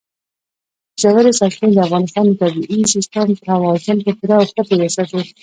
ژورې 1.01 1.31
سرچینې 1.39 1.69
د 1.75 1.79
افغانستان 1.87 2.23
د 2.27 2.31
طبعي 2.41 2.79
سیسټم 2.93 3.29
توازن 3.47 3.97
په 4.05 4.11
پوره 4.17 4.35
او 4.39 4.45
ښه 4.51 4.63
توګه 4.69 4.87
ساتي. 4.95 5.21